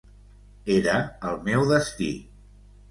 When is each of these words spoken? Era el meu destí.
Era 0.77 0.95
el 1.33 1.39
meu 1.51 1.69
destí. 1.75 2.13